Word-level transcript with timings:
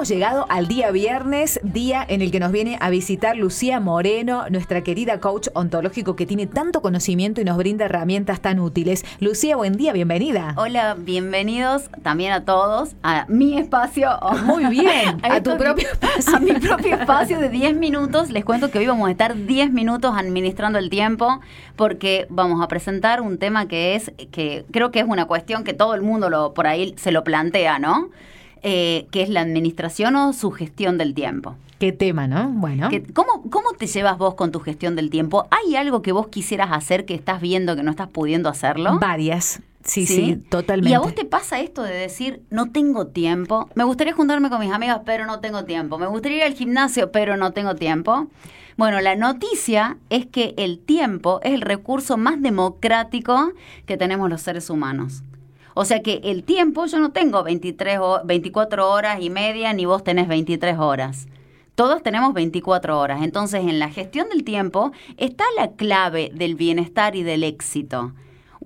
hemos 0.00 0.08
llegado 0.08 0.46
al 0.48 0.66
día 0.66 0.90
viernes, 0.92 1.60
día 1.62 2.02
en 2.08 2.22
el 2.22 2.30
que 2.30 2.40
nos 2.40 2.52
viene 2.52 2.78
a 2.80 2.88
visitar 2.88 3.36
Lucía 3.36 3.80
Moreno, 3.80 4.48
nuestra 4.48 4.80
querida 4.80 5.20
coach 5.20 5.48
ontológico 5.52 6.16
que 6.16 6.24
tiene 6.24 6.46
tanto 6.46 6.80
conocimiento 6.80 7.42
y 7.42 7.44
nos 7.44 7.58
brinda 7.58 7.84
herramientas 7.84 8.40
tan 8.40 8.60
útiles. 8.60 9.04
Lucía, 9.20 9.56
buen 9.56 9.76
día, 9.76 9.92
bienvenida. 9.92 10.54
Hola, 10.56 10.96
bienvenidos 10.98 11.90
también 12.02 12.32
a 12.32 12.46
todos 12.46 12.94
a 13.02 13.26
mi 13.28 13.58
espacio. 13.58 14.08
Muy 14.46 14.64
bien, 14.68 15.20
a, 15.22 15.42
tu 15.42 15.58
propio 15.58 15.86
espacio. 15.92 16.34
A 16.34 16.40
mi 16.40 16.52
propio 16.52 16.96
espacio 16.96 17.38
de 17.38 17.50
10 17.50 17.76
minutos. 17.76 18.30
Les 18.30 18.42
cuento 18.42 18.70
que 18.70 18.78
hoy 18.78 18.86
vamos 18.86 19.06
a 19.06 19.10
estar 19.10 19.36
10 19.36 19.70
minutos 19.70 20.14
administrando 20.16 20.78
el 20.78 20.88
tiempo 20.88 21.40
porque 21.76 22.26
vamos 22.30 22.64
a 22.64 22.68
presentar 22.68 23.20
un 23.20 23.36
tema 23.36 23.68
que 23.68 23.96
es, 23.96 24.12
que 24.30 24.64
creo 24.70 24.92
que 24.92 25.00
es 25.00 25.06
una 25.06 25.26
cuestión 25.26 25.62
que 25.62 25.74
todo 25.74 25.92
el 25.92 26.00
mundo 26.00 26.30
lo, 26.30 26.54
por 26.54 26.66
ahí 26.66 26.94
se 26.96 27.12
lo 27.12 27.22
plantea, 27.22 27.78
¿no? 27.78 28.08
Eh, 28.62 29.06
que 29.10 29.22
es 29.22 29.28
la 29.30 29.40
administración 29.40 30.16
o 30.16 30.32
su 30.32 30.50
gestión 30.50 30.98
del 30.98 31.14
tiempo. 31.14 31.56
Qué 31.78 31.92
tema, 31.92 32.26
¿no? 32.26 32.50
Bueno. 32.50 32.90
¿cómo, 33.14 33.42
¿Cómo 33.50 33.72
te 33.72 33.86
llevas 33.86 34.18
vos 34.18 34.34
con 34.34 34.52
tu 34.52 34.60
gestión 34.60 34.96
del 34.96 35.08
tiempo? 35.08 35.48
¿Hay 35.50 35.76
algo 35.76 36.02
que 36.02 36.12
vos 36.12 36.28
quisieras 36.28 36.68
hacer 36.72 37.06
que 37.06 37.14
estás 37.14 37.40
viendo 37.40 37.74
que 37.74 37.82
no 37.82 37.90
estás 37.90 38.08
pudiendo 38.08 38.50
hacerlo? 38.50 38.98
Varias. 38.98 39.62
Sí, 39.82 40.06
sí, 40.06 40.36
totalmente. 40.50 40.90
¿Y 40.90 40.94
a 40.94 41.00
vos 41.00 41.14
te 41.14 41.24
pasa 41.24 41.58
esto 41.60 41.82
de 41.82 41.94
decir, 41.94 42.42
no 42.50 42.70
tengo 42.70 43.06
tiempo? 43.06 43.70
Me 43.74 43.84
gustaría 43.84 44.12
juntarme 44.12 44.50
con 44.50 44.60
mis 44.60 44.70
amigas, 44.70 45.00
pero 45.06 45.24
no 45.24 45.40
tengo 45.40 45.64
tiempo. 45.64 45.96
Me 45.96 46.06
gustaría 46.06 46.38
ir 46.38 46.44
al 46.44 46.52
gimnasio, 46.52 47.10
pero 47.12 47.38
no 47.38 47.52
tengo 47.52 47.74
tiempo. 47.74 48.28
Bueno, 48.76 49.00
la 49.00 49.16
noticia 49.16 49.96
es 50.10 50.26
que 50.26 50.54
el 50.58 50.80
tiempo 50.80 51.40
es 51.42 51.54
el 51.54 51.62
recurso 51.62 52.18
más 52.18 52.42
democrático 52.42 53.52
que 53.86 53.96
tenemos 53.96 54.28
los 54.28 54.42
seres 54.42 54.68
humanos. 54.68 55.22
O 55.74 55.84
sea 55.84 56.02
que 56.02 56.20
el 56.24 56.44
tiempo, 56.44 56.86
yo 56.86 56.98
no 56.98 57.12
tengo 57.12 57.42
23 57.42 57.98
o 58.00 58.20
24 58.24 58.90
horas 58.90 59.20
y 59.20 59.30
media, 59.30 59.72
ni 59.72 59.86
vos 59.86 60.04
tenés 60.04 60.28
23 60.28 60.78
horas. 60.78 61.28
Todos 61.74 62.02
tenemos 62.02 62.34
24 62.34 62.98
horas. 62.98 63.22
Entonces, 63.22 63.62
en 63.62 63.78
la 63.78 63.88
gestión 63.88 64.28
del 64.28 64.44
tiempo 64.44 64.92
está 65.16 65.44
la 65.56 65.72
clave 65.72 66.30
del 66.34 66.54
bienestar 66.54 67.16
y 67.16 67.22
del 67.22 67.44
éxito. 67.44 68.12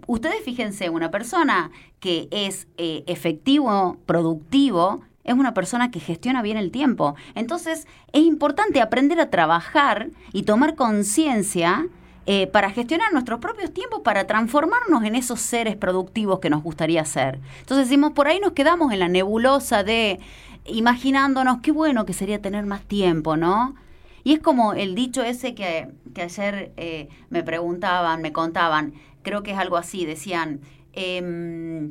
Ustedes 0.07 0.43
fíjense, 0.45 0.91
una 0.91 1.11
persona 1.11 1.71
que 2.01 2.29
es 2.31 2.67
eh, 2.77 3.05
efectivo, 3.07 3.99
productivo, 4.07 5.03
es 5.23 5.35
una 5.35 5.55
persona 5.55 5.91
que 5.91 6.01
gestiona 6.01 6.43
bien 6.43 6.57
el 6.57 6.71
tiempo. 6.71 7.15
Entonces, 7.35 7.87
es 8.13 8.23
importante 8.23 8.81
aprender 8.81 9.21
a 9.21 9.31
trabajar 9.31 10.11
y 10.33 10.43
tomar 10.43 10.75
conciencia 10.75 11.87
eh, 12.27 12.47
para 12.47 12.71
gestionar 12.71 13.13
nuestros 13.13 13.39
propios 13.41 13.73
tiempos, 13.73 14.01
para 14.01 14.27
transformarnos 14.27 15.05
en 15.05 15.15
esos 15.15 15.41
seres 15.41 15.77
productivos 15.77 16.41
que 16.41 16.51
nos 16.51 16.63
gustaría 16.63 17.05
ser. 17.05 17.39
Entonces 17.61 17.89
decimos, 17.89 18.13
por 18.13 18.29
ahí 18.29 18.41
nos 18.41 18.53
quedamos 18.53 18.93
en 18.93 19.01
la 19.01 19.09
nebulosa 19.09 19.85
de 19.85 20.21
imaginándonos 20.65 21.59
qué 21.61 21.71
bueno 21.71 22.07
que 22.07 22.15
sería 22.15 22.41
tener 22.41 22.65
más 22.65 22.83
tiempo, 22.83 23.37
¿no? 23.37 23.75
Y 24.23 24.33
es 24.33 24.41
como 24.41 24.73
el 24.73 24.95
dicho 24.95 25.23
ese 25.23 25.55
que, 25.55 25.89
que 26.15 26.23
ayer 26.23 26.73
eh, 26.79 27.09
me 27.29 27.43
preguntaban, 27.43 28.23
me 28.23 28.33
contaban, 28.33 28.95
creo 29.23 29.43
que 29.43 29.51
es 29.51 29.59
algo 29.59 29.77
así, 29.77 30.07
decían, 30.07 30.61
eh, 30.95 31.91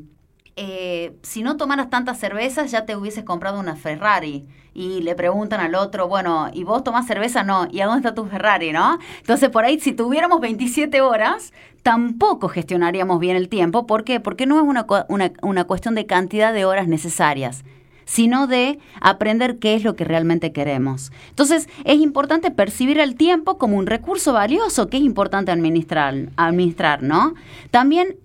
eh, 0.55 1.17
si 1.23 1.41
no 1.41 1.57
tomaras 1.57 1.89
tantas 1.89 2.19
cervezas 2.19 2.71
ya 2.71 2.85
te 2.85 2.95
hubieses 2.95 3.23
comprado 3.23 3.59
una 3.59 3.75
Ferrari. 3.75 4.45
Y 4.75 5.01
le 5.01 5.13
preguntan 5.13 5.59
al 5.59 5.75
otro, 5.75 6.07
bueno, 6.07 6.49
¿y 6.51 6.63
vos 6.63 6.83
tomás 6.83 7.05
cerveza? 7.05 7.43
No, 7.43 7.67
¿y 7.71 7.81
a 7.81 7.85
dónde 7.85 7.99
está 7.99 8.15
tu 8.15 8.25
Ferrari? 8.25 8.71
¿No? 8.71 8.97
Entonces, 9.19 9.49
por 9.49 9.65
ahí, 9.65 9.79
si 9.79 9.91
tuviéramos 9.93 10.39
27 10.41 10.99
horas, 11.01 11.53
tampoco 11.83 12.49
gestionaríamos 12.49 13.19
bien 13.19 13.35
el 13.35 13.49
tiempo. 13.49 13.85
¿Por 13.85 14.03
qué? 14.03 14.19
Porque 14.19 14.47
no 14.47 14.57
es 14.57 14.63
una, 14.63 14.87
una, 15.09 15.31
una 15.43 15.63
cuestión 15.65 15.93
de 15.93 16.07
cantidad 16.07 16.53
de 16.53 16.65
horas 16.65 16.87
necesarias 16.87 17.63
sino 18.05 18.47
de 18.47 18.79
aprender 18.99 19.59
qué 19.59 19.75
es 19.75 19.83
lo 19.85 19.95
que 19.95 20.03
realmente 20.03 20.51
queremos. 20.51 21.13
Entonces, 21.29 21.69
es 21.85 21.99
importante 21.99 22.51
percibir 22.51 22.99
el 22.99 23.15
tiempo 23.15 23.57
como 23.57 23.77
un 23.77 23.87
recurso 23.87 24.33
valioso 24.33 24.89
que 24.89 24.97
es 24.97 25.03
importante 25.03 25.51
administrar, 25.51 26.13
administrar 26.35 27.01
¿no? 27.01 27.33
También 27.71 28.17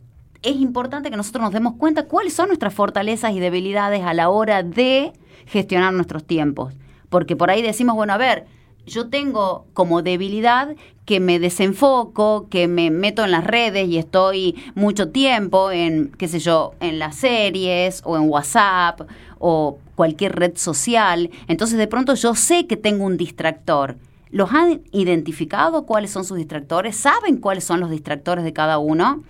es 0.42 0.56
importante 0.56 1.10
que 1.10 1.16
nosotros 1.16 1.42
nos 1.42 1.52
demos 1.52 1.74
cuenta 1.74 2.04
cuáles 2.04 2.34
son 2.34 2.48
nuestras 2.48 2.74
fortalezas 2.74 3.32
y 3.32 3.40
debilidades 3.40 4.02
a 4.02 4.14
la 4.14 4.28
hora 4.28 4.62
de 4.62 5.12
gestionar 5.46 5.92
nuestros 5.92 6.24
tiempos. 6.24 6.74
Porque 7.08 7.36
por 7.36 7.50
ahí 7.50 7.62
decimos, 7.62 7.96
bueno, 7.96 8.12
a 8.12 8.18
ver, 8.18 8.46
yo 8.86 9.08
tengo 9.08 9.66
como 9.74 10.02
debilidad 10.02 10.74
que 11.04 11.20
me 11.20 11.38
desenfoco, 11.38 12.48
que 12.50 12.68
me 12.68 12.90
meto 12.90 13.24
en 13.24 13.30
las 13.30 13.44
redes 13.44 13.88
y 13.88 13.98
estoy 13.98 14.56
mucho 14.74 15.10
tiempo 15.10 15.70
en, 15.70 16.12
qué 16.18 16.28
sé 16.28 16.38
yo, 16.38 16.74
en 16.80 16.98
las 16.98 17.16
series 17.16 18.02
o 18.04 18.16
en 18.16 18.28
WhatsApp 18.28 19.02
o 19.38 19.78
cualquier 19.94 20.36
red 20.36 20.56
social. 20.56 21.30
Entonces 21.48 21.78
de 21.78 21.86
pronto 21.86 22.14
yo 22.14 22.34
sé 22.34 22.66
que 22.66 22.76
tengo 22.76 23.04
un 23.04 23.16
distractor. 23.16 23.96
¿Los 24.30 24.52
han 24.52 24.82
identificado 24.92 25.86
cuáles 25.86 26.10
son 26.10 26.24
sus 26.24 26.36
distractores? 26.36 26.96
¿Saben 26.96 27.38
cuáles 27.38 27.64
son 27.64 27.80
los 27.80 27.90
distractores 27.90 28.44
de 28.44 28.52
cada 28.52 28.78
uno? 28.78 29.22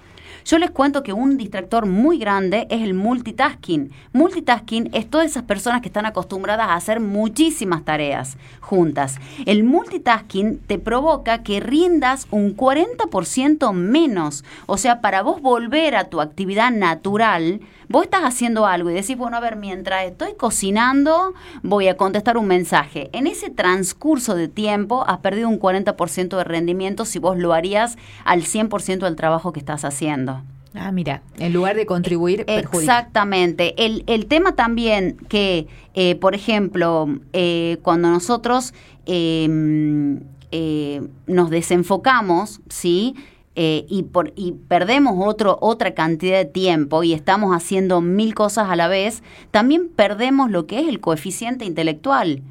Yo 0.44 0.58
les 0.58 0.70
cuento 0.70 1.02
que 1.02 1.12
un 1.12 1.36
distractor 1.36 1.86
muy 1.86 2.18
grande 2.18 2.66
es 2.70 2.82
el 2.82 2.94
multitasking. 2.94 3.90
Multitasking 4.12 4.90
es 4.92 5.08
todas 5.08 5.26
esas 5.26 5.44
personas 5.44 5.80
que 5.80 5.88
están 5.88 6.06
acostumbradas 6.06 6.68
a 6.68 6.74
hacer 6.74 7.00
muchísimas 7.00 7.84
tareas 7.84 8.36
juntas. 8.60 9.16
El 9.46 9.64
multitasking 9.64 10.58
te 10.58 10.78
provoca 10.78 11.42
que 11.42 11.60
rindas 11.60 12.26
un 12.30 12.56
40% 12.56 13.72
menos. 13.72 14.44
O 14.66 14.76
sea, 14.76 15.00
para 15.00 15.22
vos 15.22 15.40
volver 15.40 15.96
a 15.96 16.04
tu 16.04 16.20
actividad 16.20 16.70
natural, 16.70 17.60
vos 17.88 18.04
estás 18.04 18.22
haciendo 18.22 18.66
algo 18.66 18.90
y 18.90 18.94
decís, 18.94 19.16
bueno, 19.16 19.36
a 19.36 19.40
ver, 19.40 19.56
mientras 19.56 20.04
estoy 20.04 20.34
cocinando, 20.34 21.34
voy 21.62 21.88
a 21.88 21.96
contestar 21.96 22.36
un 22.36 22.46
mensaje. 22.46 23.10
En 23.12 23.26
ese 23.26 23.50
transcurso 23.50 24.34
de 24.34 24.48
tiempo 24.48 25.04
has 25.06 25.18
perdido 25.18 25.48
un 25.48 25.58
40% 25.58 26.36
de 26.36 26.44
rendimiento 26.44 27.04
si 27.04 27.18
vos 27.18 27.38
lo 27.38 27.52
harías 27.52 27.96
al 28.24 28.42
100% 28.42 29.00
del 29.00 29.16
trabajo 29.16 29.52
que 29.52 29.60
estás 29.60 29.84
haciendo. 29.84 30.42
Ah, 30.74 30.92
mira, 30.92 31.22
en 31.38 31.52
lugar 31.52 31.76
de 31.76 31.86
contribuir, 31.86 32.44
perjudica. 32.44 32.98
Exactamente. 32.98 33.74
El, 33.84 34.04
el 34.06 34.26
tema 34.26 34.54
también 34.54 35.16
que, 35.28 35.66
eh, 35.94 36.14
por 36.16 36.34
ejemplo, 36.34 37.08
eh, 37.32 37.78
cuando 37.82 38.10
nosotros 38.10 38.74
em, 39.06 40.20
eh, 40.52 41.02
nos 41.26 41.50
desenfocamos, 41.50 42.60
¿sí? 42.68 43.14
Eh, 43.60 43.86
y, 43.88 44.04
por, 44.04 44.32
y 44.36 44.52
perdemos 44.52 45.14
otro, 45.18 45.58
otra 45.60 45.92
cantidad 45.92 46.38
de 46.38 46.44
tiempo 46.44 47.02
y 47.02 47.12
estamos 47.12 47.52
haciendo 47.52 48.00
mil 48.00 48.32
cosas 48.32 48.70
a 48.70 48.76
la 48.76 48.86
vez, 48.86 49.24
también 49.50 49.88
perdemos 49.88 50.48
lo 50.52 50.68
que 50.68 50.78
es 50.78 50.86
el 50.86 51.00
coeficiente 51.00 51.64
intelectual 51.64 52.44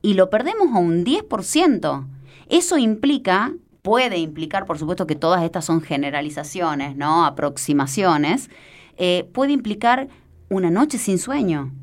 y 0.00 0.14
lo 0.14 0.30
perdemos 0.30 0.74
a 0.74 0.78
un 0.78 1.04
10%. 1.04 2.06
Eso 2.48 2.78
implica, 2.78 3.52
puede 3.82 4.16
implicar, 4.16 4.64
por 4.64 4.78
supuesto 4.78 5.06
que 5.06 5.16
todas 5.16 5.42
estas 5.42 5.66
son 5.66 5.82
generalizaciones, 5.82 6.96
¿no? 6.96 7.26
aproximaciones, 7.26 8.48
eh, 8.96 9.28
puede 9.34 9.52
implicar 9.52 10.08
una 10.48 10.70
noche 10.70 10.96
sin 10.96 11.18
sueño. 11.18 11.74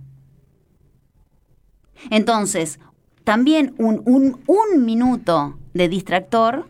Entonces, 2.10 2.80
también 3.24 3.76
un, 3.78 4.02
un, 4.06 4.42
un 4.48 4.86
minuto 4.86 5.56
de 5.76 5.88
distractor 5.88 6.66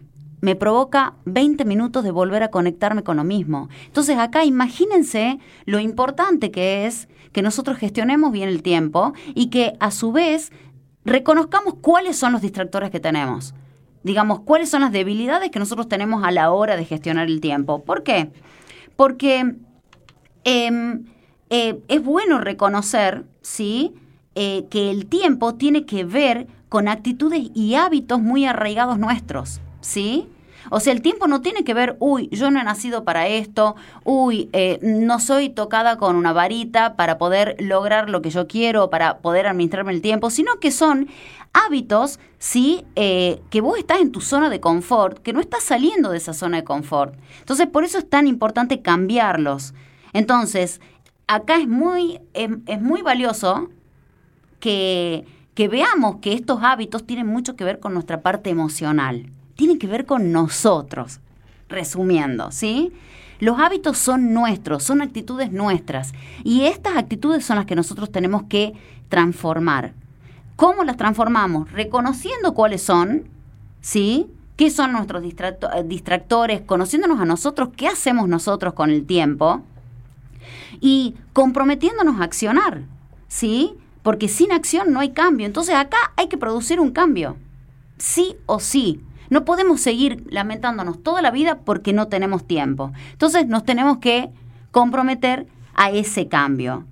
me 0.45 0.55
provoca 0.55 1.15
20 1.25 1.65
minutos 1.65 2.03
de 2.03 2.11
volver 2.11 2.43
a 2.43 2.51
conectarme 2.51 3.01
con 3.01 3.17
lo 3.17 3.23
mismo. 3.23 3.67
Entonces 3.87 4.19
acá 4.19 4.45
imagínense 4.45 5.39
lo 5.65 5.79
importante 5.79 6.51
que 6.51 6.85
es 6.85 7.09
que 7.31 7.41
nosotros 7.41 7.79
gestionemos 7.79 8.31
bien 8.31 8.47
el 8.47 8.61
tiempo 8.61 9.13
y 9.33 9.47
que 9.47 9.73
a 9.79 9.89
su 9.89 10.11
vez 10.11 10.51
reconozcamos 11.03 11.73
cuáles 11.81 12.15
son 12.15 12.31
los 12.31 12.43
distractores 12.43 12.91
que 12.91 12.99
tenemos. 12.99 13.55
Digamos, 14.03 14.41
cuáles 14.41 14.69
son 14.69 14.81
las 14.81 14.91
debilidades 14.91 15.49
que 15.49 15.57
nosotros 15.57 15.89
tenemos 15.89 16.23
a 16.23 16.29
la 16.29 16.51
hora 16.51 16.75
de 16.75 16.85
gestionar 16.85 17.25
el 17.25 17.41
tiempo. 17.41 17.83
¿Por 17.83 18.03
qué? 18.03 18.29
Porque 18.95 19.55
em, 20.43 21.05
eh, 21.49 21.81
es 21.87 22.03
bueno 22.03 22.37
reconocer, 22.37 23.25
¿sí? 23.41 23.95
Eh, 24.35 24.67
que 24.69 24.91
el 24.91 25.07
tiempo 25.07 25.55
tiene 25.55 25.87
que 25.87 26.03
ver 26.03 26.45
con 26.69 26.87
actitudes 26.87 27.49
y 27.55 27.73
hábitos 27.73 28.21
muy 28.21 28.45
arraigados 28.45 28.99
nuestros, 28.99 29.59
¿sí? 29.81 30.27
O 30.69 30.79
sea, 30.79 30.93
el 30.93 31.01
tiempo 31.01 31.27
no 31.27 31.41
tiene 31.41 31.63
que 31.63 31.73
ver, 31.73 31.95
uy, 31.99 32.29
yo 32.31 32.51
no 32.51 32.59
he 32.59 32.63
nacido 32.63 33.03
para 33.03 33.27
esto, 33.27 33.75
uy, 34.03 34.49
eh, 34.53 34.79
no 34.81 35.19
soy 35.19 35.49
tocada 35.49 35.97
con 35.97 36.15
una 36.15 36.33
varita 36.33 36.95
para 36.95 37.17
poder 37.17 37.55
lograr 37.59 38.09
lo 38.09 38.21
que 38.21 38.29
yo 38.29 38.47
quiero, 38.47 38.89
para 38.89 39.19
poder 39.19 39.47
administrarme 39.47 39.93
el 39.93 40.01
tiempo, 40.01 40.29
sino 40.29 40.59
que 40.59 40.71
son 40.71 41.07
hábitos, 41.53 42.19
sí, 42.37 42.85
eh, 42.95 43.41
que 43.49 43.61
vos 43.61 43.77
estás 43.77 44.01
en 44.01 44.11
tu 44.11 44.21
zona 44.21 44.49
de 44.49 44.59
confort, 44.59 45.19
que 45.19 45.33
no 45.33 45.39
estás 45.39 45.63
saliendo 45.63 46.11
de 46.11 46.17
esa 46.17 46.33
zona 46.33 46.57
de 46.57 46.63
confort. 46.63 47.15
Entonces, 47.39 47.67
por 47.67 47.83
eso 47.83 47.97
es 47.97 48.09
tan 48.09 48.27
importante 48.27 48.81
cambiarlos. 48.81 49.73
Entonces, 50.13 50.81
acá 51.27 51.57
es 51.57 51.67
muy, 51.67 52.19
es, 52.33 52.81
muy 52.81 53.01
valioso 53.01 53.69
que, 54.59 55.25
que 55.53 55.67
veamos 55.67 56.17
que 56.17 56.33
estos 56.33 56.59
hábitos 56.61 57.05
tienen 57.05 57.27
mucho 57.27 57.55
que 57.55 57.63
ver 57.63 57.79
con 57.79 57.93
nuestra 57.93 58.21
parte 58.21 58.49
emocional 58.49 59.27
tiene 59.55 59.77
que 59.77 59.87
ver 59.87 60.05
con 60.05 60.31
nosotros. 60.31 61.19
Resumiendo, 61.67 62.51
¿sí? 62.51 62.93
Los 63.39 63.59
hábitos 63.59 63.97
son 63.97 64.33
nuestros, 64.33 64.83
son 64.83 65.01
actitudes 65.01 65.51
nuestras. 65.51 66.13
Y 66.43 66.65
estas 66.65 66.95
actitudes 66.95 67.45
son 67.45 67.57
las 67.57 67.65
que 67.65 67.75
nosotros 67.75 68.11
tenemos 68.11 68.43
que 68.43 68.73
transformar. 69.09 69.93
¿Cómo 70.55 70.83
las 70.83 70.95
transformamos? 70.95 71.71
Reconociendo 71.71 72.53
cuáles 72.53 72.81
son, 72.81 73.23
¿sí? 73.81 74.27
¿Qué 74.55 74.69
son 74.69 74.93
nuestros 74.93 75.23
eh, 75.23 75.83
distractores? 75.85 76.61
Conociéndonos 76.61 77.19
a 77.19 77.25
nosotros, 77.25 77.69
¿qué 77.75 77.87
hacemos 77.87 78.29
nosotros 78.29 78.73
con 78.73 78.89
el 78.89 79.05
tiempo? 79.05 79.61
Y 80.79 81.15
comprometiéndonos 81.33 82.21
a 82.21 82.23
accionar, 82.23 82.83
¿sí? 83.27 83.73
Porque 84.01 84.29
sin 84.29 84.53
acción 84.53 84.93
no 84.93 85.01
hay 85.01 85.11
cambio. 85.11 85.45
Entonces 85.45 85.75
acá 85.75 85.97
hay 86.15 86.29
que 86.29 86.37
producir 86.37 86.79
un 86.79 86.91
cambio, 86.91 87.35
sí 87.97 88.37
o 88.45 88.61
sí. 88.61 89.01
No 89.29 89.45
podemos 89.45 89.81
seguir 89.81 90.23
lamentándonos 90.29 91.01
toda 91.01 91.21
la 91.21 91.31
vida 91.31 91.59
porque 91.63 91.93
no 91.93 92.07
tenemos 92.07 92.45
tiempo. 92.45 92.91
Entonces 93.11 93.47
nos 93.47 93.63
tenemos 93.63 93.97
que 93.97 94.29
comprometer 94.71 95.47
a 95.73 95.91
ese 95.91 96.27
cambio. 96.27 96.85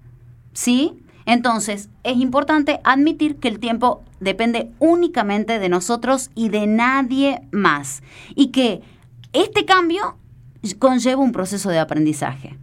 ¿Sí? 0.54 0.94
Entonces, 1.26 1.90
es 2.04 2.18
importante 2.18 2.80
admitir 2.84 3.38
que 3.38 3.48
el 3.48 3.60
tiempo 3.60 4.04
depende 4.20 4.72
únicamente 4.80 5.60
de 5.60 5.70
nosotros 5.70 6.30
y 6.36 6.50
de 6.50 6.68
nadie 6.68 7.42
más. 7.52 8.04
Y 8.36 8.48
que 8.48 8.82
este 9.32 9.66
cambio 9.66 10.18
conlleva 10.80 11.22
un 11.22 11.32
proceso 11.32 11.70
de 11.70 11.80
aprendizaje. 11.80 12.58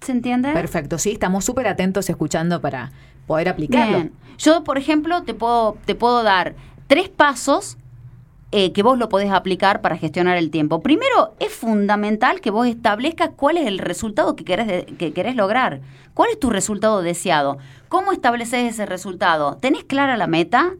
¿Se 0.00 0.12
entiende? 0.12 0.52
Perfecto, 0.52 0.98
sí, 0.98 1.12
estamos 1.12 1.44
súper 1.44 1.66
atentos 1.66 2.08
escuchando 2.10 2.60
para 2.60 2.92
poder 3.26 3.48
aplicarlo. 3.48 4.10
Yo, 4.38 4.64
por 4.64 4.76
ejemplo, 4.76 5.22
te 5.22 5.32
puedo, 5.32 5.78
te 5.86 5.94
puedo 5.94 6.22
dar 6.22 6.54
tres 6.86 7.08
pasos 7.08 7.78
eh, 8.56 8.72
que 8.72 8.84
vos 8.84 8.96
lo 8.96 9.08
podés 9.08 9.32
aplicar 9.32 9.80
para 9.80 9.96
gestionar 9.96 10.36
el 10.36 10.52
tiempo. 10.52 10.80
Primero, 10.80 11.34
es 11.40 11.52
fundamental 11.52 12.40
que 12.40 12.52
vos 12.52 12.68
establezcas 12.68 13.30
cuál 13.34 13.56
es 13.56 13.66
el 13.66 13.80
resultado 13.80 14.36
que 14.36 14.44
querés, 14.44 14.84
que 14.96 15.12
querés 15.12 15.34
lograr. 15.34 15.80
¿Cuál 16.14 16.30
es 16.30 16.38
tu 16.38 16.50
resultado 16.50 17.02
deseado? 17.02 17.58
¿Cómo 17.88 18.12
estableces 18.12 18.72
ese 18.72 18.86
resultado? 18.86 19.56
¿Tenés 19.56 19.82
clara 19.82 20.16
la 20.16 20.28
meta? 20.28 20.74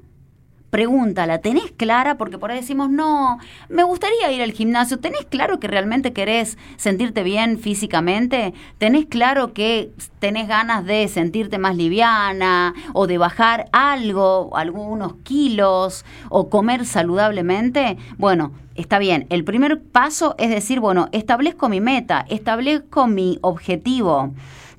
Pregúntala, 0.75 1.39
¿tenés 1.39 1.71
clara? 1.71 2.17
Porque 2.17 2.37
por 2.37 2.51
ahí 2.51 2.59
decimos, 2.59 2.91
no, 2.91 3.39
me 3.69 3.85
gustaría 3.85 4.33
ir 4.33 4.43
al 4.43 4.51
gimnasio. 4.51 4.99
¿Tenés 4.99 5.25
claro 5.25 5.61
que 5.61 5.69
realmente 5.69 6.13
querés 6.13 6.59
sentirte 6.75 7.23
bien 7.23 7.61
físicamente? 7.61 8.55
¿Tenés 8.79 9.07
claro 9.07 9.53
que 9.53 9.93
tenés 10.19 10.49
ganas 10.49 10.85
de 10.85 11.07
sentirte 11.07 11.59
más 11.59 11.77
liviana 11.77 12.75
o 12.93 13.07
de 13.07 13.19
bajar 13.19 13.67
algo, 13.71 14.51
algunos 14.57 15.15
kilos 15.23 16.05
o 16.29 16.51
comer 16.51 16.87
saludablemente? 16.87 17.97
Bueno, 18.19 18.51
está 18.75 18.99
bien. 18.99 19.29
El 19.31 19.45
primer 19.45 19.81
paso 19.81 20.35
es 20.39 20.51
decir, 20.51 20.81
bueno, 20.81 21.09
establezco 21.13 21.69
mi 21.69 21.81
meta, 21.81 22.27
establezco 22.29 23.07
mi 23.07 23.39
objetivo. 23.43 24.35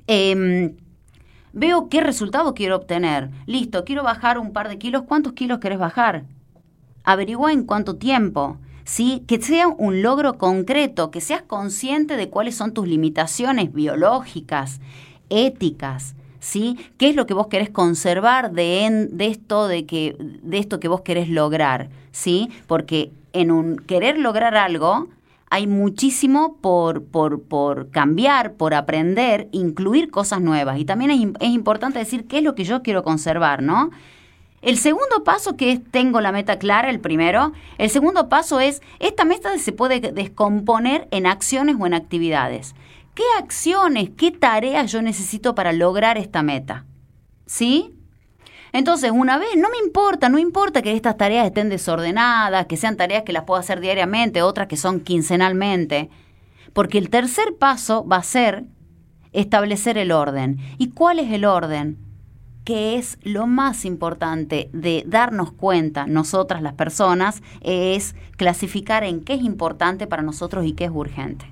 Eh, 0.07 0.75
Veo 1.55 1.89
qué 1.89 2.01
resultado 2.01 2.53
quiero 2.53 2.75
obtener. 2.75 3.31
Listo, 3.47 3.85
quiero 3.85 4.03
bajar 4.03 4.37
un 4.37 4.53
par 4.53 4.69
de 4.69 4.77
kilos. 4.77 5.03
¿Cuántos 5.07 5.33
kilos 5.33 5.59
querés 5.59 5.79
bajar? 5.79 6.25
Averigua 7.03 7.51
en 7.51 7.63
cuánto 7.63 7.95
tiempo. 7.95 8.57
¿sí? 8.85 9.23
Que 9.27 9.41
sea 9.41 9.67
un 9.67 10.01
logro 10.01 10.37
concreto, 10.37 11.11
que 11.11 11.19
seas 11.19 11.41
consciente 11.41 12.15
de 12.15 12.29
cuáles 12.29 12.55
son 12.55 12.73
tus 12.73 12.87
limitaciones 12.87 13.73
biológicas, 13.73 14.79
éticas, 15.29 16.15
¿sí? 16.39 16.77
¿Qué 16.97 17.09
es 17.09 17.15
lo 17.15 17.25
que 17.25 17.33
vos 17.33 17.47
querés 17.47 17.69
conservar 17.69 18.51
de, 18.51 19.07
de, 19.11 19.27
esto, 19.27 19.67
de, 19.67 19.85
que, 19.85 20.15
de 20.19 20.57
esto 20.59 20.79
que 20.79 20.87
vos 20.87 21.01
querés 21.01 21.27
lograr, 21.29 21.89
¿sí? 22.11 22.49
Porque 22.67 23.11
en 23.33 23.51
un 23.51 23.77
querer 23.77 24.17
lograr 24.19 24.55
algo, 24.55 25.07
hay 25.55 25.67
muchísimo 25.67 26.57
por, 26.57 27.05
por, 27.05 27.43
por, 27.43 27.89
cambiar, 27.89 28.55
por 28.55 28.73
aprender, 28.73 29.47
incluir 29.53 30.11
cosas 30.11 30.41
nuevas. 30.41 30.77
Y 30.79 30.83
también 30.83 31.11
es, 31.11 31.21
es, 31.39 31.49
importante 31.49 31.97
decir 31.97 32.27
qué 32.27 32.39
es 32.39 32.43
lo 32.43 32.55
que 32.55 32.65
yo 32.65 32.83
quiero 32.83 33.03
conservar, 33.03 33.63
¿no? 33.63 33.89
El 34.61 34.77
segundo 34.77 35.23
paso, 35.23 35.55
que 35.55 35.71
es 35.71 35.79
tengo 35.91 36.19
la 36.19 36.33
meta 36.33 36.59
clara, 36.59 36.89
el 36.89 36.99
primero, 36.99 37.53
el 37.77 37.89
segundo 37.89 38.27
paso 38.27 38.59
es, 38.59 38.81
esta 38.99 39.23
meta 39.23 39.57
se 39.57 39.71
puede 39.71 40.01
descomponer 40.01 41.07
en 41.11 41.25
acciones 41.25 41.77
o 41.79 41.85
en 41.85 41.93
actividades. 41.93 42.75
¿Qué 43.13 43.23
acciones, 43.39 44.09
qué 44.17 44.31
tareas 44.31 44.91
yo 44.91 45.01
necesito 45.01 45.55
para 45.55 45.71
lograr 45.71 46.17
esta 46.17 46.43
meta? 46.43 46.83
¿Sí? 47.45 47.94
Entonces, 48.75 49.09
una 49.11 49.37
vez, 49.37 49.47
no 49.55 49.69
me 49.69 49.77
importa, 49.77 50.27
no 50.27 50.37
importa 50.37 50.81
que 50.81 50.91
estas 50.91 51.15
tareas 51.15 51.45
estén 51.45 51.69
desordenadas, 51.69 52.65
que 52.65 52.75
sean 52.75 52.97
tareas 52.97 53.23
que 53.23 53.31
las 53.31 53.45
puedo 53.45 53.57
hacer 53.57 53.79
diariamente, 53.79 54.41
otras 54.41 54.67
que 54.67 54.75
son 54.75 54.99
quincenalmente, 54.99 56.09
porque 56.73 56.97
el 56.97 57.09
tercer 57.09 57.55
paso 57.57 58.05
va 58.05 58.17
a 58.17 58.23
ser 58.23 58.65
establecer 59.31 59.97
el 59.97 60.11
orden. 60.11 60.57
¿Y 60.77 60.89
cuál 60.89 61.19
es 61.19 61.31
el 61.31 61.45
orden? 61.45 61.99
que 62.65 62.97
es 62.97 63.19
lo 63.21 63.45
más 63.45 63.85
importante 63.85 64.71
de 64.73 65.03
darnos 65.05 65.51
cuenta, 65.51 66.07
nosotras 66.07 66.63
las 66.63 66.73
personas, 66.73 67.43
es 67.61 68.15
clasificar 68.37 69.03
en 69.03 69.23
qué 69.23 69.35
es 69.35 69.43
importante 69.43 70.07
para 70.07 70.23
nosotros 70.23 70.65
y 70.65 70.73
qué 70.73 70.85
es 70.85 70.91
urgente. 70.91 71.45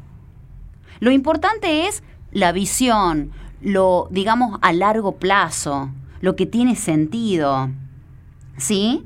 Lo 1.00 1.12
importante 1.12 1.88
es 1.88 2.02
la 2.32 2.52
visión, 2.52 3.32
lo, 3.62 4.08
digamos, 4.10 4.58
a 4.64 4.74
largo 4.74 5.18
plazo, 5.18 5.92
lo 6.24 6.38
que 6.38 6.46
tiene 6.46 6.78
sentido, 6.78 7.70
¿sí? 8.56 9.06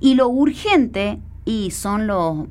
Y 0.00 0.14
lo 0.14 0.28
urgente, 0.28 1.20
y 1.44 1.70
son 1.70 2.06
los, 2.06 2.46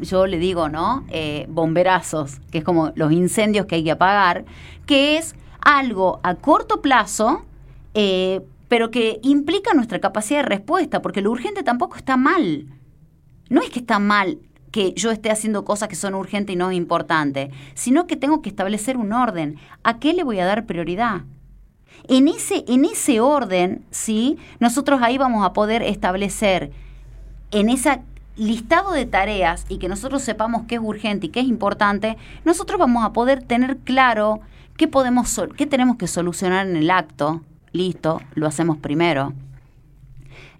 yo 0.00 0.26
le 0.26 0.38
digo, 0.38 0.70
¿no? 0.70 1.04
Eh, 1.10 1.44
bomberazos, 1.50 2.40
que 2.50 2.58
es 2.58 2.64
como 2.64 2.92
los 2.94 3.12
incendios 3.12 3.66
que 3.66 3.74
hay 3.74 3.84
que 3.84 3.90
apagar, 3.90 4.46
que 4.86 5.18
es 5.18 5.34
algo 5.60 6.18
a 6.22 6.36
corto 6.36 6.80
plazo, 6.80 7.44
eh, 7.92 8.40
pero 8.68 8.90
que 8.90 9.20
implica 9.22 9.74
nuestra 9.74 10.00
capacidad 10.00 10.38
de 10.38 10.48
respuesta, 10.48 11.02
porque 11.02 11.20
lo 11.20 11.30
urgente 11.30 11.62
tampoco 11.62 11.96
está 11.96 12.16
mal. 12.16 12.68
No 13.50 13.60
es 13.60 13.68
que 13.68 13.80
está 13.80 13.98
mal 13.98 14.38
que 14.70 14.94
yo 14.94 15.10
esté 15.10 15.30
haciendo 15.30 15.66
cosas 15.66 15.90
que 15.90 15.94
son 15.94 16.14
urgentes 16.14 16.54
y 16.54 16.56
no 16.56 16.72
importantes, 16.72 17.50
sino 17.74 18.06
que 18.06 18.16
tengo 18.16 18.40
que 18.40 18.48
establecer 18.48 18.96
un 18.96 19.12
orden. 19.12 19.58
¿A 19.84 19.98
qué 19.98 20.14
le 20.14 20.24
voy 20.24 20.38
a 20.38 20.46
dar 20.46 20.64
prioridad? 20.64 21.24
En 22.08 22.28
ese, 22.28 22.64
en 22.68 22.84
ese 22.84 23.20
orden, 23.20 23.84
¿sí? 23.90 24.38
Nosotros 24.60 25.00
ahí 25.02 25.18
vamos 25.18 25.44
a 25.44 25.52
poder 25.52 25.82
establecer 25.82 26.72
en 27.50 27.68
ese 27.68 28.00
listado 28.36 28.92
de 28.92 29.06
tareas 29.06 29.66
y 29.68 29.78
que 29.78 29.88
nosotros 29.88 30.22
sepamos 30.22 30.62
qué 30.66 30.76
es 30.76 30.80
urgente 30.82 31.26
y 31.26 31.28
qué 31.28 31.40
es 31.40 31.46
importante, 31.46 32.16
nosotros 32.44 32.78
vamos 32.78 33.04
a 33.04 33.12
poder 33.12 33.42
tener 33.42 33.76
claro 33.78 34.40
qué, 34.76 34.88
podemos, 34.88 35.40
qué 35.56 35.66
tenemos 35.66 35.96
que 35.96 36.06
solucionar 36.06 36.66
en 36.66 36.76
el 36.76 36.90
acto. 36.90 37.42
Listo, 37.72 38.20
lo 38.34 38.46
hacemos 38.46 38.78
primero. 38.78 39.32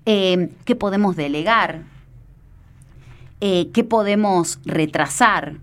Eh, 0.07 0.51
qué 0.65 0.75
podemos 0.75 1.15
delegar, 1.15 1.83
eh, 3.41 3.71
qué 3.73 3.85
podemos 3.85 4.59
retrasar, 4.65 5.59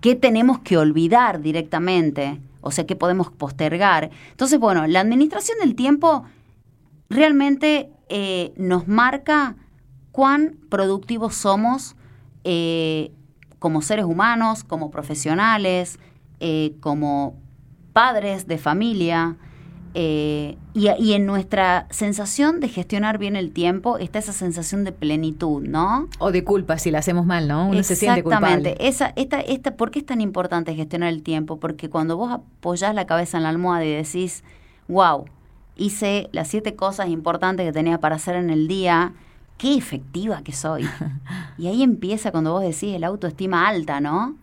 qué 0.00 0.16
tenemos 0.16 0.58
que 0.60 0.76
olvidar 0.76 1.40
directamente 1.40 2.40
o 2.64 2.70
sea, 2.70 2.86
que 2.86 2.96
podemos 2.96 3.30
postergar. 3.30 4.10
Entonces, 4.30 4.58
bueno, 4.58 4.86
la 4.86 5.00
administración 5.00 5.58
del 5.58 5.74
tiempo 5.74 6.24
realmente 7.10 7.90
eh, 8.08 8.54
nos 8.56 8.88
marca 8.88 9.56
cuán 10.12 10.56
productivos 10.70 11.34
somos 11.34 11.94
eh, 12.42 13.12
como 13.58 13.82
seres 13.82 14.06
humanos, 14.06 14.64
como 14.64 14.90
profesionales, 14.90 15.98
eh, 16.40 16.74
como 16.80 17.36
padres 17.92 18.46
de 18.46 18.56
familia, 18.56 19.36
eh, 19.96 20.56
y, 20.74 21.12
en 21.12 21.24
nuestra 21.24 21.86
sensación 21.90 22.58
de 22.58 22.68
gestionar 22.68 23.18
bien 23.18 23.36
el 23.36 23.52
tiempo 23.52 23.96
está 23.98 24.18
esa 24.18 24.32
sensación 24.32 24.82
de 24.82 24.90
plenitud, 24.90 25.62
¿no? 25.62 26.08
O 26.18 26.32
de 26.32 26.42
culpa 26.42 26.78
si 26.78 26.90
la 26.90 26.98
hacemos 26.98 27.26
mal, 27.26 27.46
¿no? 27.46 27.68
Uno 27.68 27.82
se 27.84 27.94
siente 27.94 28.24
culpable. 28.24 28.76
Esa, 28.80 29.12
esta, 29.14 29.40
esta, 29.40 29.76
¿Por 29.76 29.92
qué 29.92 30.00
es 30.00 30.06
tan 30.06 30.20
importante 30.20 30.74
gestionar 30.74 31.10
el 31.10 31.22
tiempo? 31.22 31.60
Porque 31.60 31.88
cuando 31.90 32.16
vos 32.16 32.32
apoyás 32.32 32.92
la 32.92 33.06
cabeza 33.06 33.36
en 33.36 33.44
la 33.44 33.50
almohada 33.50 33.84
y 33.84 33.92
decís, 33.92 34.42
wow, 34.88 35.26
hice 35.76 36.28
las 36.32 36.48
siete 36.48 36.74
cosas 36.74 37.08
importantes 37.08 37.64
que 37.64 37.72
tenía 37.72 38.00
para 38.00 38.16
hacer 38.16 38.34
en 38.34 38.50
el 38.50 38.66
día, 38.66 39.12
qué 39.58 39.76
efectiva 39.76 40.42
que 40.42 40.52
soy. 40.52 40.88
y 41.56 41.68
ahí 41.68 41.84
empieza 41.84 42.32
cuando 42.32 42.50
vos 42.52 42.62
decís 42.62 42.94
el 42.94 43.04
autoestima 43.04 43.68
alta, 43.68 44.00
¿no? 44.00 44.34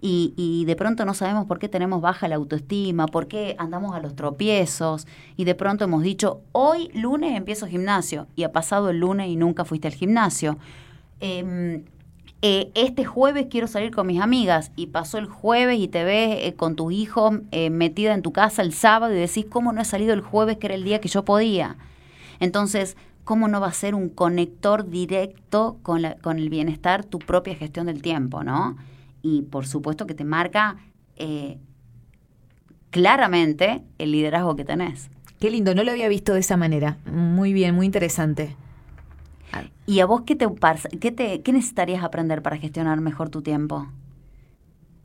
Y, 0.00 0.64
de 0.64 0.76
pronto 0.76 1.04
no 1.04 1.14
sabemos 1.14 1.46
por 1.46 1.58
qué 1.58 1.68
tenemos 1.68 2.00
baja 2.00 2.28
la 2.28 2.36
autoestima, 2.36 3.06
por 3.06 3.26
qué 3.26 3.56
andamos 3.58 3.94
a 3.94 4.00
los 4.00 4.14
tropiezos 4.14 5.06
y 5.36 5.44
de 5.44 5.54
pronto 5.54 5.84
hemos 5.84 6.02
dicho, 6.02 6.40
hoy 6.52 6.90
lunes 6.94 7.36
empiezo 7.36 7.66
gimnasio 7.66 8.26
y 8.36 8.44
ha 8.44 8.52
pasado 8.52 8.90
el 8.90 8.98
lunes 8.98 9.28
y 9.28 9.36
nunca 9.36 9.64
fuiste 9.64 9.88
al 9.88 9.94
gimnasio. 9.94 10.58
Em, 11.20 11.84
eh, 12.40 12.70
este 12.76 13.04
jueves 13.04 13.46
quiero 13.50 13.66
salir 13.66 13.90
con 13.90 14.06
mis 14.06 14.20
amigas 14.20 14.70
y 14.76 14.86
pasó 14.86 15.18
el 15.18 15.26
jueves 15.26 15.80
y 15.80 15.88
te 15.88 16.04
ves 16.04 16.38
eh, 16.42 16.54
con 16.54 16.76
tus 16.76 16.92
hijos 16.92 17.40
eh, 17.50 17.70
metida 17.70 18.14
en 18.14 18.22
tu 18.22 18.32
casa 18.32 18.62
el 18.62 18.72
sábado 18.72 19.12
y 19.12 19.18
decís, 19.18 19.46
¿cómo 19.50 19.72
no 19.72 19.80
he 19.80 19.84
salido 19.84 20.14
el 20.14 20.20
jueves 20.20 20.58
que 20.58 20.68
era 20.68 20.76
el 20.76 20.84
día 20.84 21.00
que 21.00 21.08
yo 21.08 21.24
podía? 21.24 21.76
Entonces, 22.38 22.96
¿cómo 23.24 23.48
no 23.48 23.60
va 23.60 23.66
a 23.66 23.72
ser 23.72 23.96
un 23.96 24.08
conector 24.08 24.88
directo 24.88 25.78
con, 25.82 26.02
la, 26.02 26.14
con 26.18 26.38
el 26.38 26.48
bienestar 26.50 27.04
tu 27.04 27.18
propia 27.18 27.56
gestión 27.56 27.86
del 27.86 28.00
tiempo, 28.00 28.44
no? 28.44 28.76
Y 29.22 29.42
por 29.42 29.66
supuesto 29.66 30.06
que 30.06 30.14
te 30.14 30.24
marca 30.24 30.76
eh, 31.16 31.58
claramente 32.90 33.82
el 33.98 34.12
liderazgo 34.12 34.56
que 34.56 34.64
tenés. 34.64 35.10
Qué 35.40 35.50
lindo, 35.50 35.74
no 35.74 35.84
lo 35.84 35.92
había 35.92 36.08
visto 36.08 36.34
de 36.34 36.40
esa 36.40 36.56
manera. 36.56 36.98
Muy 37.12 37.52
bien, 37.52 37.74
muy 37.74 37.86
interesante. 37.86 38.56
¿Y 39.86 40.00
a 40.00 40.06
vos 40.06 40.22
qué 40.26 40.36
te, 40.36 40.48
pasa- 40.48 40.88
qué 41.00 41.10
te 41.12 41.40
qué 41.40 41.52
necesitarías 41.52 42.04
aprender 42.04 42.42
para 42.42 42.58
gestionar 42.58 43.00
mejor 43.00 43.30
tu 43.30 43.40
tiempo? 43.40 43.86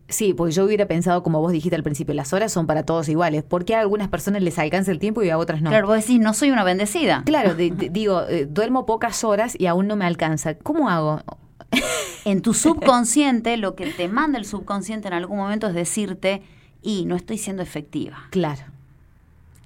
Sí, 0.09 0.33
porque 0.33 0.51
yo 0.53 0.65
hubiera 0.65 0.85
pensado, 0.87 1.23
como 1.23 1.39
vos 1.39 1.51
dijiste 1.53 1.75
al 1.77 1.83
principio, 1.83 2.13
las 2.13 2.33
horas 2.33 2.51
son 2.51 2.67
para 2.67 2.83
todos 2.83 3.07
iguales. 3.07 3.43
¿Por 3.43 3.63
qué 3.63 3.75
a 3.75 3.79
algunas 3.79 4.09
personas 4.09 4.41
les 4.43 4.59
alcanza 4.59 4.91
el 4.91 4.99
tiempo 4.99 5.23
y 5.23 5.29
a 5.29 5.37
otras 5.37 5.61
no? 5.61 5.69
Claro, 5.69 5.87
vos 5.87 5.95
decís, 5.95 6.19
no 6.19 6.33
soy 6.33 6.51
una 6.51 6.63
bendecida. 6.65 7.23
Claro, 7.25 7.55
de- 7.55 7.71
de- 7.71 7.89
digo, 7.91 8.23
eh, 8.27 8.45
duermo 8.45 8.85
pocas 8.85 9.23
horas 9.23 9.55
y 9.57 9.67
aún 9.67 9.87
no 9.87 9.95
me 9.95 10.05
alcanza. 10.05 10.55
¿Cómo 10.55 10.89
hago? 10.89 11.21
En 12.25 12.41
tu 12.41 12.53
subconsciente, 12.53 13.57
lo 13.57 13.75
que 13.75 13.87
te 13.87 14.07
manda 14.07 14.37
el 14.39 14.45
subconsciente 14.45 15.07
en 15.09 15.13
algún 15.13 15.37
momento 15.37 15.67
es 15.67 15.73
decirte, 15.73 16.41
y 16.81 17.05
no 17.05 17.15
estoy 17.15 17.37
siendo 17.37 17.61
efectiva. 17.63 18.27
Claro. 18.29 18.63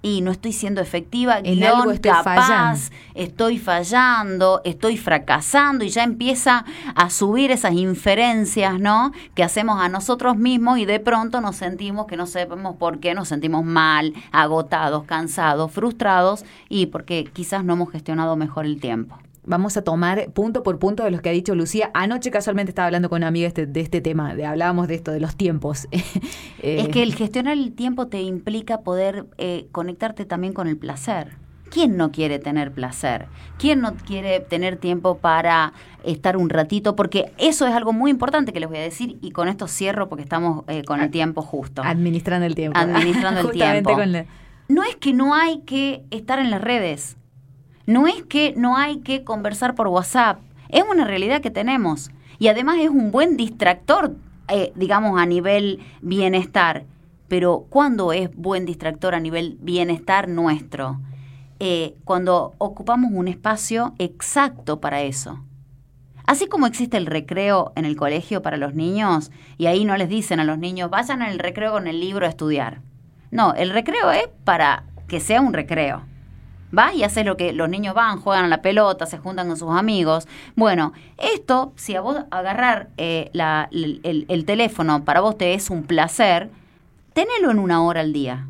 y 0.04 0.22
no 0.22 0.32
estoy 0.32 0.54
siendo 0.54 0.80
efectiva, 0.80 1.40
En 1.40 1.56
guion, 1.56 1.80
algo 1.80 1.92
estoy 1.92 2.12
capaz, 2.12 2.48
fallando. 2.48 2.80
estoy 3.16 3.58
fallando, 3.58 4.62
estoy 4.64 4.96
fracasando 4.96 5.84
y 5.84 5.90
ya 5.90 6.04
empieza 6.04 6.64
a 6.96 7.10
subir 7.10 7.52
esas 7.52 7.74
inferencias, 7.74 8.80
¿no? 8.80 9.12
Que 9.36 9.44
hacemos 9.44 9.82
a 9.82 9.90
nosotros 9.90 10.38
mismos 10.38 10.78
y 10.78 10.86
de 10.86 11.00
pronto 11.00 11.42
nos 11.42 11.58
sentimos 11.58 12.06
que 12.06 12.16
no 12.16 12.26
sabemos 12.26 12.76
por 12.78 13.00
qué, 13.00 13.16
nos 13.16 13.28
sentimos 13.28 13.66
mal, 13.66 14.14
agotados, 14.32 15.04
cansados, 15.04 15.72
frustrados 15.72 16.46
y 16.70 16.86
porque 16.86 17.30
quizás 17.34 17.66
no 17.66 17.74
hemos 17.74 17.92
gestionado 17.92 18.36
mejor 18.38 18.66
el 18.66 18.80
tiempo. 18.80 19.18
Vamos 19.48 19.78
a 19.78 19.82
tomar 19.82 20.30
punto 20.34 20.62
por 20.62 20.78
punto 20.78 21.04
de 21.04 21.12
los 21.12 21.22
que 21.22 21.30
ha 21.30 21.32
dicho 21.32 21.56
Lucía. 21.56 21.90
Anoche 21.94 22.30
casualmente 22.32 22.70
estaba 22.72 22.86
hablando 22.88 23.10
con 23.10 23.18
una 23.20 23.28
amiga 23.28 23.48
este- 23.48 23.66
de 23.66 23.80
este 23.80 24.02
tema, 24.02 24.36
de, 24.36 24.46
hablábamos 24.46 24.88
de 24.90 24.96
esto, 24.96 25.12
de 25.12 25.20
los 25.22 25.36
tiempos. 25.36 25.88
Eh, 26.62 26.80
Es 26.82 26.90
que 26.90 27.04
el 27.04 27.14
gestionar 27.14 27.54
el 27.54 27.72
tiempo 27.74 28.08
te 28.08 28.22
implica 28.22 28.82
poder 28.82 29.26
eh, 29.38 29.68
conectarte 29.72 30.26
también 30.26 30.54
con 30.54 30.68
el 30.68 30.76
placer. 30.76 31.36
¿Quién 31.70 31.98
no 31.98 32.12
quiere 32.12 32.40
tener 32.40 32.72
placer? 32.72 33.28
¿Quién 33.60 33.80
no 33.82 33.94
quiere 33.96 34.40
tener 34.40 34.78
tiempo 34.78 35.18
para 35.20 35.74
estar 36.04 36.36
un 36.36 36.50
ratito? 36.50 36.96
Porque 36.96 37.32
eso 37.38 37.68
es 37.68 37.74
algo 37.74 37.94
muy 37.94 38.10
importante 38.10 38.54
que 38.54 38.60
les 38.60 38.68
voy 38.70 38.80
a 38.80 38.82
decir 38.82 39.18
y 39.22 39.32
con 39.32 39.50
esto 39.50 39.68
cierro 39.68 40.10
porque 40.10 40.24
estamos 40.24 40.64
eh, 40.68 40.84
con 40.84 41.00
el 41.02 41.12
tiempo 41.12 41.42
justo. 41.42 41.84
Administrando 41.84 42.46
el 42.48 42.56
tiempo. 42.56 42.80
Administrando 42.80 43.42
el 43.42 43.52
tiempo. 43.52 43.94
con 43.94 44.12
la- 44.12 44.26
No 44.68 44.84
es 44.84 44.96
que 44.96 45.14
no 45.14 45.36
hay 45.36 45.60
que 45.60 46.04
estar 46.10 46.40
en 46.40 46.50
las 46.50 46.62
redes. 46.62 47.18
No 47.88 48.06
es 48.06 48.22
que 48.24 48.54
no 48.58 48.76
hay 48.76 49.00
que 49.00 49.24
conversar 49.24 49.74
por 49.74 49.88
WhatsApp. 49.88 50.42
Es 50.68 50.84
una 50.92 51.06
realidad 51.06 51.40
que 51.40 51.52
tenemos. 51.52 52.12
Y 52.38 52.50
además 52.50 52.80
es 52.82 52.90
un 52.90 53.12
buen 53.12 53.38
distractor, 53.38 54.18
eh, 54.50 54.74
digamos, 54.76 55.18
a 55.20 55.26
nivel 55.26 55.80
bienestar. 56.02 56.84
Pero 57.30 57.66
¿cuándo 57.70 58.12
es 58.12 58.30
buen 58.36 58.66
distractor 58.66 59.16
a 59.16 59.22
nivel 59.22 59.58
bienestar 59.62 60.28
nuestro? 60.28 61.00
Eh, 61.62 61.96
cuando 62.04 62.56
ocupamos 62.58 63.12
un 63.14 63.30
espacio 63.30 63.96
exacto 64.00 64.82
para 64.82 65.02
eso. 65.04 65.40
Así 66.26 66.48
como 66.48 66.68
existe 66.68 66.98
el 66.98 67.06
recreo 67.06 67.72
en 67.78 67.86
el 67.86 67.96
colegio 67.96 68.42
para 68.42 68.58
los 68.58 68.76
niños, 68.76 69.32
y 69.58 69.68
ahí 69.68 69.86
no 69.86 69.96
les 69.96 70.10
dicen 70.10 70.42
a 70.42 70.44
los 70.44 70.58
niños, 70.58 70.90
vayan 70.90 71.22
al 71.22 71.40
recreo 71.40 71.72
con 71.72 71.88
el 71.88 72.02
libro 72.02 72.26
a 72.26 72.30
estudiar. 72.30 72.82
No, 73.32 73.54
el 73.54 73.70
recreo 73.70 74.12
es 74.12 74.28
para 74.44 74.84
que 75.08 75.22
sea 75.22 75.40
un 75.40 75.54
recreo. 75.54 76.04
Vas 76.72 76.94
y 76.96 77.04
haces 77.04 77.26
lo 77.26 77.38
que 77.38 77.54
los 77.54 77.70
niños 77.70 77.96
van, 77.96 78.20
juegan 78.20 78.46
a 78.46 78.48
la 78.50 78.62
pelota, 78.62 79.06
se 79.06 79.18
juntan 79.18 79.48
con 79.48 79.58
sus 79.58 79.72
amigos. 79.72 80.28
Bueno, 80.56 80.94
esto, 81.18 81.72
si 81.78 81.96
a 81.96 82.02
vos 82.02 82.18
agarrar 82.30 82.90
eh, 82.98 83.32
el- 83.72 84.26
el 84.28 84.46
teléfono 84.46 85.04
para 85.06 85.22
vos 85.22 85.38
te 85.38 85.54
es 85.54 85.70
un 85.70 85.84
placer, 85.84 86.50
tenelo 87.14 87.52
en 87.52 87.60
una 87.60 87.82
hora 87.84 88.02
al 88.02 88.12
día. 88.14 88.48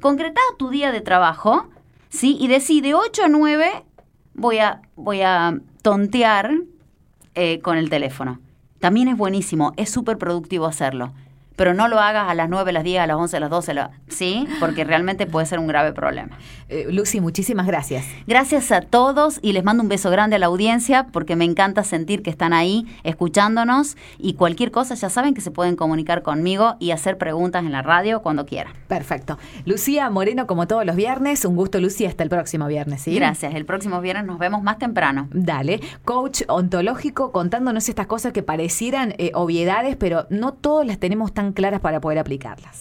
Concretá 0.00 0.40
tu 0.58 0.68
día 0.68 0.92
de 0.92 1.00
trabajo, 1.00 1.66
¿sí? 2.10 2.36
Y 2.38 2.48
decí 2.48 2.80
de 2.80 2.94
8 2.94 3.24
a 3.24 3.28
9 3.28 3.84
voy 4.34 4.58
a, 4.58 4.82
voy 4.94 5.22
a 5.22 5.58
tontear 5.82 6.50
eh, 7.34 7.60
con 7.60 7.78
el 7.78 7.88
teléfono. 7.88 8.38
También 8.78 9.08
es 9.08 9.16
buenísimo, 9.16 9.72
es 9.76 9.88
súper 9.90 10.18
productivo 10.18 10.66
hacerlo. 10.66 11.12
Pero 11.56 11.74
no 11.74 11.88
lo 11.88 11.98
hagas 11.98 12.28
a 12.30 12.34
las 12.34 12.48
9, 12.48 12.70
a 12.70 12.72
las 12.72 12.84
10, 12.84 13.00
a 13.00 13.06
las 13.06 13.16
11, 13.16 13.36
a 13.36 13.40
las 13.40 13.50
12, 13.50 13.70
a 13.70 13.74
la- 13.74 13.90
¿sí? 14.08 14.46
Porque 14.60 14.84
realmente 14.84 15.26
puede 15.26 15.46
ser 15.46 15.58
un 15.58 15.66
grave 15.66 15.92
problema. 15.92 16.36
Eh, 16.68 16.86
Lucy, 16.90 17.20
muchísimas 17.20 17.66
gracias. 17.66 18.04
Gracias 18.26 18.70
a 18.72 18.80
todos 18.82 19.38
y 19.42 19.52
les 19.52 19.64
mando 19.64 19.82
un 19.82 19.88
beso 19.88 20.10
grande 20.10 20.36
a 20.36 20.38
la 20.38 20.46
audiencia 20.46 21.06
porque 21.12 21.34
me 21.36 21.44
encanta 21.44 21.82
sentir 21.84 22.22
que 22.22 22.30
están 22.30 22.52
ahí 22.52 22.86
escuchándonos 23.04 23.96
y 24.18 24.34
cualquier 24.34 24.70
cosa 24.70 24.94
ya 24.94 25.08
saben 25.10 25.34
que 25.34 25.40
se 25.40 25.50
pueden 25.50 25.76
comunicar 25.76 26.22
conmigo 26.22 26.76
y 26.78 26.90
hacer 26.92 27.18
preguntas 27.18 27.64
en 27.64 27.72
la 27.72 27.82
radio 27.82 28.22
cuando 28.22 28.46
quieran. 28.46 28.72
Perfecto. 28.88 29.38
Lucía 29.64 30.08
Moreno, 30.10 30.46
como 30.46 30.66
todos 30.68 30.84
los 30.86 30.94
viernes. 30.96 31.44
Un 31.44 31.56
gusto, 31.56 31.80
Lucía. 31.80 32.08
Hasta 32.08 32.22
el 32.22 32.28
próximo 32.30 32.66
viernes. 32.66 33.02
¿sí? 33.02 33.14
Gracias. 33.14 33.54
El 33.54 33.64
próximo 33.64 34.00
viernes 34.00 34.26
nos 34.26 34.38
vemos 34.38 34.62
más 34.62 34.78
temprano. 34.78 35.28
Dale, 35.32 35.80
coach 36.04 36.42
ontológico 36.48 37.32
contándonos 37.32 37.88
estas 37.88 38.06
cosas 38.06 38.32
que 38.32 38.42
parecieran 38.42 39.14
eh, 39.18 39.32
obviedades, 39.34 39.96
pero 39.96 40.26
no 40.30 40.52
todas 40.52 40.86
las 40.86 40.98
tenemos 40.98 41.32
claras 41.52 41.80
para 41.80 42.00
poder 42.00 42.18
aplicarlas. 42.18 42.74